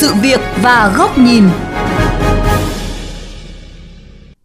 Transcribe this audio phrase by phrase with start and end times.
[0.00, 1.44] sự việc và góc nhìn.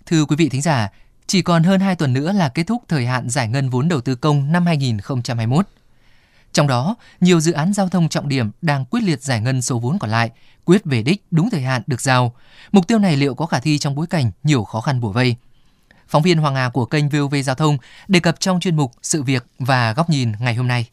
[0.05, 0.89] Thưa quý vị thính giả,
[1.27, 4.01] chỉ còn hơn 2 tuần nữa là kết thúc thời hạn giải ngân vốn đầu
[4.01, 5.67] tư công năm 2021.
[6.53, 9.79] Trong đó, nhiều dự án giao thông trọng điểm đang quyết liệt giải ngân số
[9.79, 10.31] vốn còn lại,
[10.65, 12.35] quyết về đích đúng thời hạn được giao.
[12.71, 15.35] Mục tiêu này liệu có khả thi trong bối cảnh nhiều khó khăn bủa vây?
[16.07, 17.77] Phóng viên Hoàng Hà của kênh VOV Giao thông
[18.07, 20.87] đề cập trong chuyên mục Sự việc và góc nhìn ngày hôm nay.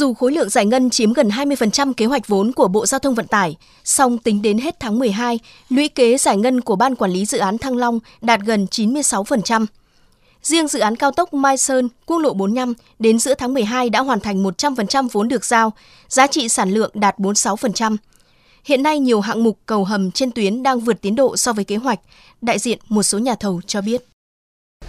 [0.00, 3.14] Dù khối lượng giải ngân chiếm gần 20% kế hoạch vốn của Bộ Giao thông
[3.14, 7.10] Vận tải, song tính đến hết tháng 12, lũy kế giải ngân của Ban Quản
[7.10, 9.66] lý Dự án Thăng Long đạt gần 96%.
[10.42, 14.00] Riêng dự án cao tốc Mai Sơn, quốc lộ 45 đến giữa tháng 12 đã
[14.00, 15.72] hoàn thành 100% vốn được giao,
[16.08, 17.96] giá trị sản lượng đạt 46%.
[18.64, 21.64] Hiện nay nhiều hạng mục cầu hầm trên tuyến đang vượt tiến độ so với
[21.64, 22.00] kế hoạch,
[22.40, 24.09] đại diện một số nhà thầu cho biết.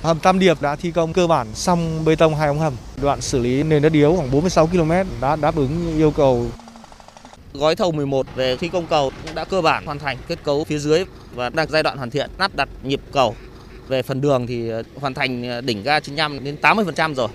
[0.01, 2.73] Hầm Tam Điệp đã thi công cơ bản xong bê tông hai ống hầm.
[3.01, 6.45] Đoạn xử lý nền đất yếu khoảng 46 km đã đáp ứng yêu cầu.
[7.53, 10.63] Gói thầu 11 về thi công cầu cũng đã cơ bản hoàn thành kết cấu
[10.63, 13.35] phía dưới và đang giai đoạn hoàn thiện lắp đặt nhịp cầu.
[13.87, 17.27] Về phần đường thì hoàn thành đỉnh ga 95 đến 80% rồi.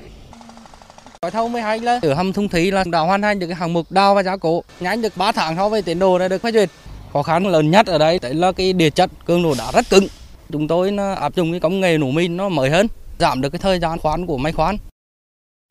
[1.23, 3.73] Gói thầu 12 là ở hầm Thông Thí là đã hoàn thành được cái hạng
[3.73, 6.43] mục đào và giá cổ, nhanh được 3 tháng so với tiến độ đã được
[6.43, 6.71] phê duyệt.
[7.13, 10.07] Khó khăn lớn nhất ở đây là cái địa chất cường độ đá rất cứng
[10.53, 12.87] chúng tôi nó áp dụng cái công nghệ nổ min nó mới hơn,
[13.19, 14.77] giảm được cái thời gian khoán của máy khoán.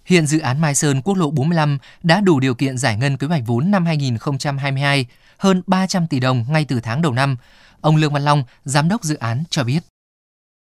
[0.06, 3.28] Hiện dự án Mai Sơn quốc lộ 45 đã đủ điều kiện giải ngân kế
[3.28, 5.06] hoạch vốn năm 2022
[5.38, 7.38] hơn 300 tỷ đồng ngay từ tháng đầu năm.
[7.81, 9.80] Ông Lương Văn Long, giám đốc dự án cho biết.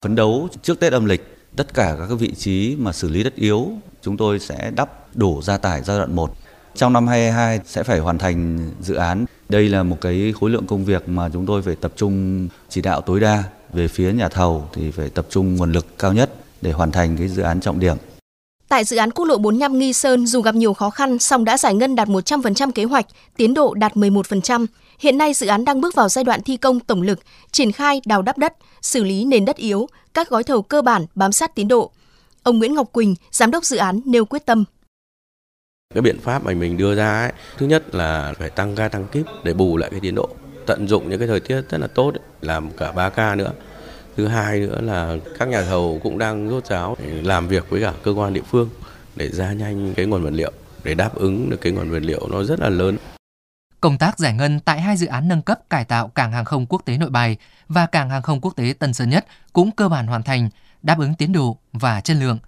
[0.02, 3.34] Phấn đấu trước Tết âm lịch, tất cả các vị trí mà xử lý đất
[3.36, 3.70] yếu
[4.02, 6.36] chúng tôi sẽ đắp đổ gia tải giai đoạn 1.
[6.74, 9.24] Trong năm 2022 sẽ phải hoàn thành dự án.
[9.48, 12.80] Đây là một cái khối lượng công việc mà chúng tôi phải tập trung chỉ
[12.80, 16.30] đạo tối đa về phía nhà thầu thì phải tập trung nguồn lực cao nhất
[16.62, 17.96] để hoàn thành cái dự án trọng điểm.
[18.68, 21.58] Tại dự án quốc lộ 45 Nghi Sơn dù gặp nhiều khó khăn song đã
[21.58, 23.06] giải ngân đạt 100% kế hoạch,
[23.36, 24.66] tiến độ đạt 11%.
[24.98, 27.18] Hiện nay dự án đang bước vào giai đoạn thi công tổng lực,
[27.52, 31.06] triển khai đào đắp đất, xử lý nền đất yếu, các gói thầu cơ bản
[31.14, 31.90] bám sát tiến độ.
[32.42, 34.64] Ông Nguyễn Ngọc Quỳnh, giám đốc dự án nêu quyết tâm.
[35.94, 39.06] Cái biện pháp mà mình đưa ra ấy, thứ nhất là phải tăng ca tăng
[39.12, 40.28] kíp để bù lại cái tiến độ
[40.66, 43.52] tận dụng những cái thời tiết rất là tốt làm cả 3 ca nữa
[44.16, 47.92] thứ hai nữa là các nhà thầu cũng đang rốt ráo làm việc với cả
[48.02, 48.68] cơ quan địa phương
[49.16, 50.52] để ra nhanh cái nguồn vật liệu
[50.84, 52.96] để đáp ứng được cái nguồn vật liệu nó rất là lớn
[53.82, 56.66] Công tác giải ngân tại hai dự án nâng cấp cải tạo cảng hàng không
[56.66, 57.36] quốc tế Nội Bài
[57.68, 60.50] và cảng hàng không quốc tế Tân Sơn Nhất cũng cơ bản hoàn thành,
[60.82, 62.38] đáp ứng tiến độ và chất lượng.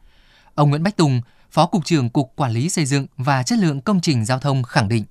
[0.55, 1.21] Ông Nguyễn Bách Tùng,
[1.51, 4.63] Phó Cục trưởng Cục Quản lý Xây dựng và Chất lượng Công trình Giao thông
[4.63, 5.05] khẳng định.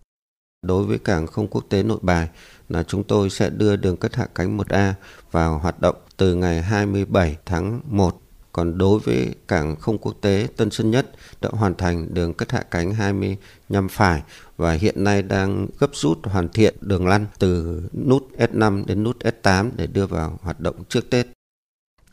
[0.61, 2.29] Đối với cảng không quốc tế Nội Bài
[2.73, 4.93] là chúng tôi sẽ đưa đường cất hạ cánh 1A
[5.31, 8.19] vào hoạt động từ ngày 27 tháng 1.
[8.51, 11.11] Còn đối với cảng không quốc tế Tân Sơn Nhất
[11.41, 14.21] đã hoàn thành đường cất hạ cánh 25 phải
[14.57, 19.17] và hiện nay đang gấp rút hoàn thiện đường lăn từ nút S5 đến nút
[19.19, 21.27] S8 để đưa vào hoạt động trước Tết.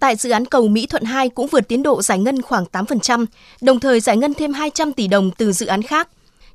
[0.00, 3.27] Tại dự án cầu Mỹ Thuận 2 cũng vượt tiến độ giải ngân khoảng 8%,
[3.60, 6.09] đồng thời giải ngân thêm 200 tỷ đồng từ dự án khác.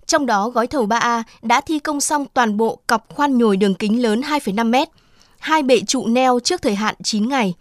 [0.08, 3.76] Trong đó, gói thầu 3A đã thi công xong toàn bộ cọc khoan nhồi đường
[3.76, 4.90] kính lớn 2,5 mét,
[5.40, 7.54] hai bệ trụ neo trước thời hạn 9 ngày.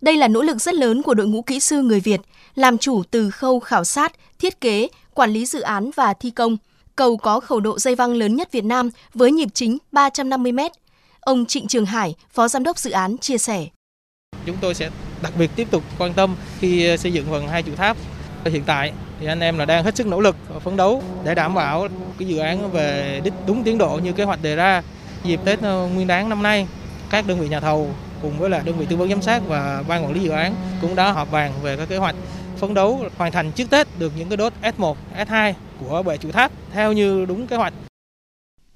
[0.00, 2.20] Đây là nỗ lực rất lớn của đội ngũ kỹ sư người Việt,
[2.54, 6.56] làm chủ từ khâu khảo sát, thiết kế, quản lý dự án và thi công.
[6.96, 10.72] Cầu có khẩu độ dây văng lớn nhất Việt Nam với nhịp chính 350 mét.
[11.20, 13.66] Ông Trịnh Trường Hải, Phó Giám đốc dự án chia sẻ.
[14.46, 14.90] Chúng tôi sẽ
[15.22, 17.96] đặc biệt tiếp tục quan tâm khi xây dựng phần hai trụ tháp.
[18.44, 21.34] Hiện tại thì anh em là đang hết sức nỗ lực và phấn đấu để
[21.34, 21.88] đảm bảo
[22.18, 24.82] cái dự án về đích đúng tiến độ như kế hoạch đề ra
[25.24, 26.66] dịp Tết ờ, Nguyên đán năm nay.
[27.10, 27.90] Các đơn vị nhà thầu
[28.22, 30.54] cùng với là đơn vị tư vấn giám sát và ban quản lý dự án
[30.80, 32.14] cũng đã họp bàn về các kế hoạch
[32.56, 36.30] phấn đấu hoàn thành trước Tết được những cái đốt S1, S2 của bệ trụ
[36.32, 37.72] tháp theo như đúng kế hoạch.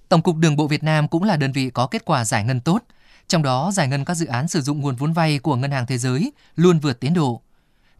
[0.08, 2.60] Tổng cục Đường bộ Việt Nam cũng là đơn vị có kết quả giải ngân
[2.60, 2.78] tốt,
[3.28, 5.86] trong đó giải ngân các dự án sử dụng nguồn vốn vay của Ngân hàng
[5.86, 7.40] Thế giới luôn vượt tiến độ.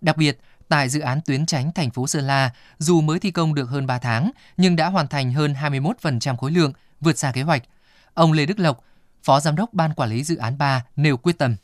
[0.00, 0.38] Đặc biệt,
[0.69, 3.87] tại dự án tuyến tránh thành phố Sơn La, dù mới thi công được hơn
[3.87, 7.62] 3 tháng nhưng đã hoàn thành hơn 21% khối lượng, vượt xa kế hoạch.
[8.14, 8.84] Ông Lê Đức Lộc,
[9.22, 11.56] Phó Giám đốc Ban Quản lý Dự án 3 nêu quyết tâm.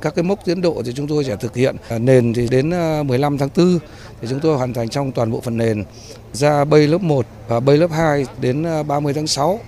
[0.00, 1.76] Các cái mốc tiến độ thì chúng tôi sẽ thực hiện.
[1.88, 3.78] À, nền thì đến à, 15 tháng 4
[4.20, 5.84] thì chúng tôi hoàn thành trong toàn bộ phần nền.
[6.32, 9.60] Ra bay lớp 1 và bay lớp 2 đến à, 30 tháng 6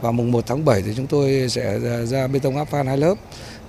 [0.00, 2.98] và mùng 1 tháng 7 thì chúng tôi sẽ ra bê tông áp phan hai
[2.98, 3.14] lớp.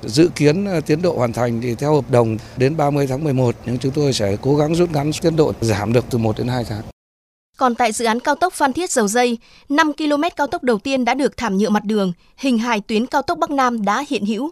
[0.06, 3.78] Dự kiến tiến độ hoàn thành thì theo hợp đồng đến 30 tháng 11 nhưng
[3.78, 6.64] chúng tôi sẽ cố gắng rút ngắn tiến độ giảm được từ 1 đến 2
[6.64, 6.84] tháng.
[7.58, 9.38] Còn tại dự án cao tốc Phan Thiết Dầu Dây,
[9.70, 13.06] 5 km cao tốc đầu tiên đã được thảm nhựa mặt đường, hình hài tuyến
[13.06, 14.50] cao tốc Bắc Nam đã hiện hữu.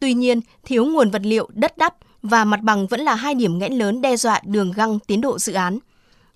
[0.00, 3.58] Tuy nhiên, thiếu nguồn vật liệu, đất đắp và mặt bằng vẫn là hai điểm
[3.58, 5.78] nghẽn lớn đe dọa đường găng tiến độ dự án.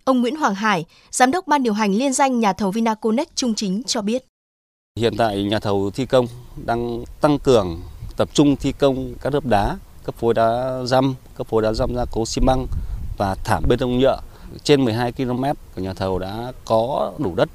[0.04, 3.54] Ông Nguyễn Hoàng Hải, Giám đốc Ban điều hành liên danh nhà thầu Vinaconex Trung
[3.54, 4.24] Chính cho biết.
[4.98, 6.26] Hiện tại nhà thầu thi công
[6.66, 7.80] đang tăng cường
[8.16, 11.94] tập trung thi công các lớp đá, cấp phối đá răm, cấp phối đá răm
[11.94, 12.66] gia cố xi măng
[13.18, 14.20] và thảm bê tông nhựa.
[14.62, 15.44] Trên 12 km
[15.74, 17.48] của nhà thầu đã có đủ đất.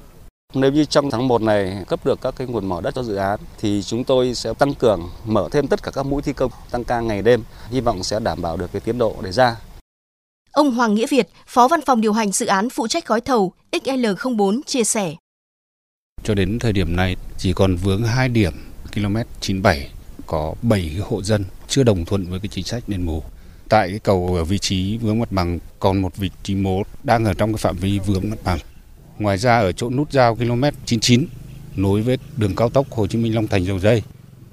[0.54, 3.14] Nếu như trong tháng 1 này cấp được các cái nguồn mở đất cho dự
[3.14, 6.50] án thì chúng tôi sẽ tăng cường mở thêm tất cả các mũi thi công
[6.70, 9.56] tăng ca ngày đêm, hy vọng sẽ đảm bảo được cái tiến độ đề ra.
[10.52, 13.52] Ông Hoàng Nghĩa Việt, Phó Văn phòng điều hành dự án phụ trách gói thầu
[13.72, 15.14] XL04 chia sẻ.
[16.24, 18.52] Cho đến thời điểm này chỉ còn vướng 2 điểm
[18.94, 19.90] km 97
[20.30, 23.22] có 7 hộ dân chưa đồng thuận với cái chính sách đền bù.
[23.68, 27.24] Tại cái cầu ở vị trí vướng mặt bằng còn một vị trí mố đang
[27.24, 28.58] ở trong cái phạm vi vướng mặt bằng.
[29.18, 31.26] Ngoài ra ở chỗ nút giao km 99
[31.76, 34.02] nối với đường cao tốc Hồ Chí Minh Long Thành Dầu Dây,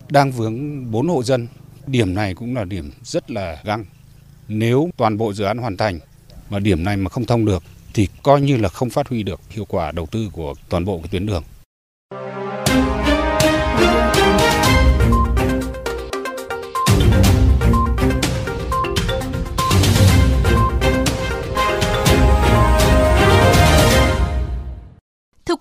[0.10, 1.48] đang vướng 4 hộ dân.
[1.88, 3.86] Điểm này cũng là điểm rất là găng.
[4.48, 6.00] Nếu toàn bộ dự án hoàn thành
[6.50, 7.64] mà điểm này mà không thông được
[7.94, 10.98] thì coi như là không phát huy được hiệu quả đầu tư của toàn bộ
[10.98, 11.44] cái tuyến đường.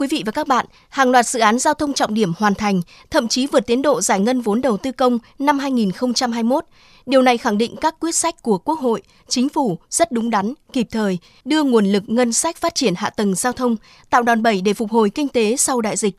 [0.06, 2.80] Quý vị và các bạn, hàng loạt dự án giao thông trọng điểm hoàn thành,
[3.10, 6.64] thậm chí vượt tiến độ giải ngân vốn đầu tư công năm 2021.
[7.06, 10.54] Điều này khẳng định các quyết sách của Quốc hội, Chính phủ rất đúng đắn,
[10.72, 13.76] kịp thời, đưa nguồn lực ngân sách phát triển hạ tầng giao thông,
[14.10, 16.14] tạo đòn bẩy để phục hồi kinh tế sau đại dịch.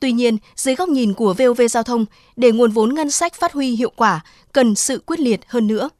[0.00, 2.04] Tuy nhiên, dưới góc nhìn của VOV Giao thông,
[2.36, 5.90] để nguồn vốn ngân sách phát huy hiệu quả, cần sự quyết liệt hơn nữa.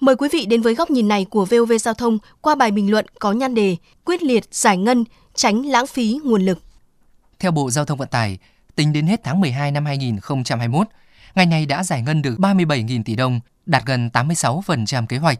[0.00, 2.90] Mời quý vị đến với góc nhìn này của VOV Giao thông qua bài bình
[2.90, 6.62] luận có nhan đề Quyết liệt giải ngân, tránh lãng phí nguồn lực.
[7.38, 8.38] Theo Bộ Giao thông Vận tải,
[8.74, 10.86] tính đến hết tháng 12 năm 2021,
[11.34, 15.38] ngành này đã giải ngân được 37.000 tỷ đồng, đạt gần 86% kế hoạch.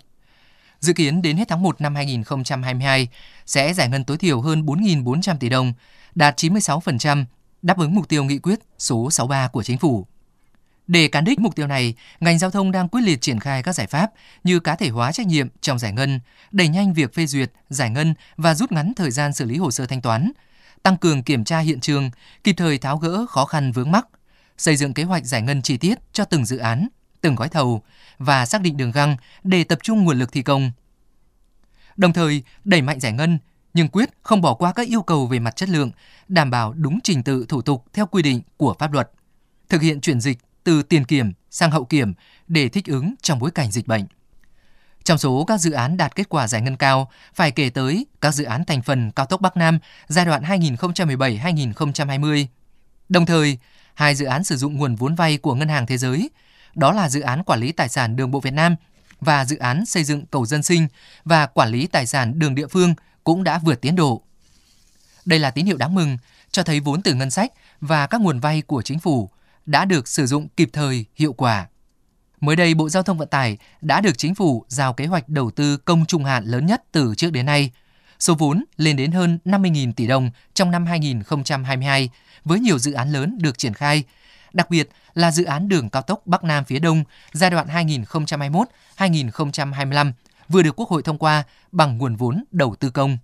[0.80, 3.08] Dự kiến đến hết tháng 1 năm 2022
[3.46, 5.72] sẽ giải ngân tối thiểu hơn 4.400 tỷ đồng,
[6.14, 7.24] đạt 96%,
[7.62, 10.06] đáp ứng mục tiêu nghị quyết số 63 của chính phủ.
[10.86, 13.72] Để cán đích mục tiêu này, ngành giao thông đang quyết liệt triển khai các
[13.72, 14.10] giải pháp
[14.44, 16.20] như cá thể hóa trách nhiệm trong giải ngân,
[16.50, 19.70] đẩy nhanh việc phê duyệt, giải ngân và rút ngắn thời gian xử lý hồ
[19.70, 20.32] sơ thanh toán,
[20.82, 22.10] tăng cường kiểm tra hiện trường,
[22.44, 24.06] kịp thời tháo gỡ khó khăn vướng mắc,
[24.58, 26.88] xây dựng kế hoạch giải ngân chi tiết cho từng dự án,
[27.20, 27.82] từng gói thầu
[28.18, 30.72] và xác định đường găng để tập trung nguồn lực thi công.
[31.96, 33.38] Đồng thời, đẩy mạnh giải ngân
[33.74, 35.90] nhưng quyết không bỏ qua các yêu cầu về mặt chất lượng,
[36.28, 39.10] đảm bảo đúng trình tự thủ tục theo quy định của pháp luật.
[39.68, 42.14] Thực hiện chuyển dịch từ tiền kiểm sang hậu kiểm
[42.48, 44.06] để thích ứng trong bối cảnh dịch bệnh.
[45.04, 48.34] Trong số các dự án đạt kết quả giải ngân cao, phải kể tới các
[48.34, 49.78] dự án thành phần cao tốc Bắc Nam
[50.08, 52.46] giai đoạn 2017-2020.
[53.08, 53.58] Đồng thời,
[53.94, 56.30] hai dự án sử dụng nguồn vốn vay của Ngân hàng Thế giới,
[56.74, 58.76] đó là dự án quản lý tài sản đường bộ Việt Nam
[59.20, 60.88] và dự án xây dựng cầu dân sinh
[61.24, 62.94] và quản lý tài sản đường địa phương
[63.24, 64.22] cũng đã vượt tiến độ.
[65.24, 66.18] Đây là tín hiệu đáng mừng,
[66.50, 69.30] cho thấy vốn từ ngân sách và các nguồn vay của chính phủ
[69.66, 71.66] đã được sử dụng kịp thời, hiệu quả.
[72.40, 75.50] Mới đây, Bộ Giao thông Vận tải đã được chính phủ giao kế hoạch đầu
[75.50, 77.70] tư công trung hạn lớn nhất từ trước đến nay.
[78.18, 82.10] Số vốn lên đến hơn 50.000 tỷ đồng trong năm 2022
[82.44, 84.04] với nhiều dự án lớn được triển khai,
[84.52, 87.66] đặc biệt là dự án đường cao tốc Bắc Nam phía Đông giai đoạn
[88.98, 90.12] 2021-2025
[90.48, 93.18] vừa được Quốc hội thông qua bằng nguồn vốn đầu tư công.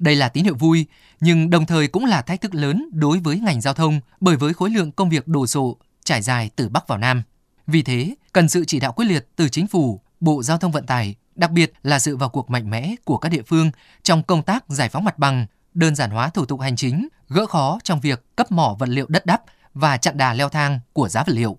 [0.00, 0.86] Đây là tín hiệu vui,
[1.20, 4.54] nhưng đồng thời cũng là thách thức lớn đối với ngành giao thông bởi với
[4.54, 7.22] khối lượng công việc đồ sộ trải dài từ Bắc vào Nam.
[7.66, 10.86] Vì thế, cần sự chỉ đạo quyết liệt từ chính phủ, Bộ Giao thông Vận
[10.86, 13.70] tải, đặc biệt là sự vào cuộc mạnh mẽ của các địa phương
[14.02, 17.46] trong công tác giải phóng mặt bằng, đơn giản hóa thủ tục hành chính, gỡ
[17.46, 19.42] khó trong việc cấp mỏ vật liệu đất đắp
[19.74, 21.56] và chặn đà leo thang của giá vật liệu.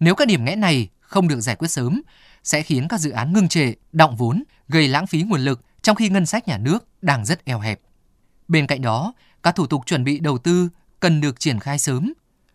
[0.00, 2.02] Nếu các điểm nghẽn này không được giải quyết sớm,
[2.44, 5.96] sẽ khiến các dự án ngưng trệ, động vốn, gây lãng phí nguồn lực trong
[5.96, 7.80] khi ngân sách nhà nước đang rất eo hẹp.
[8.48, 9.12] Bên cạnh đó,
[9.42, 10.68] các thủ tục chuẩn bị đầu tư
[11.00, 12.12] cần được triển khai sớm,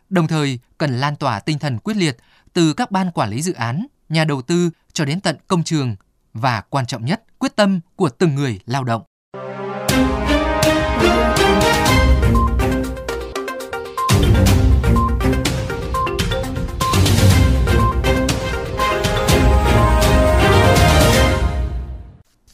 [0.09, 2.17] đồng thời cần lan tỏa tinh thần quyết liệt
[2.53, 5.95] từ các ban quản lý dự án, nhà đầu tư cho đến tận công trường
[6.33, 9.03] và quan trọng nhất, quyết tâm của từng người lao động.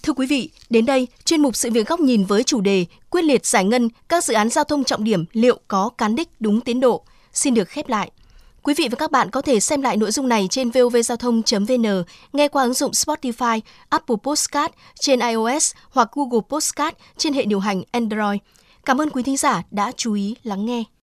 [0.03, 3.24] Thưa quý vị, đến đây, chuyên mục sự việc góc nhìn với chủ đề quyết
[3.24, 6.62] liệt giải ngân các dự án giao thông trọng điểm liệu có cán đích đúng
[6.62, 8.12] tiến độ xin được khép lại.
[8.64, 12.04] Quý vị và các bạn có thể xem lại nội dung này trên vovgiao thông.vn,
[12.34, 13.60] nghe qua ứng dụng Spotify,
[13.90, 18.40] Apple Podcast trên iOS hoặc Google Podcast trên hệ điều hành Android.
[18.86, 20.84] Cảm ơn quý thính giả đã chú ý lắng nghe.